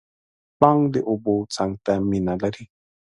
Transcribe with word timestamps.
پړانګ 0.57 0.81
د 0.93 0.95
اوبو 1.09 1.35
څنګ 1.55 1.73
ته 1.85 1.93
مینه 2.09 2.33
لري. 2.41 2.65